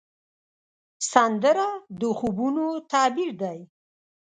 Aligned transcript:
سندره 1.11 1.69
د 1.99 2.01
خوبونو 2.17 2.65
تعبیر 2.91 3.31
دی 3.41 3.59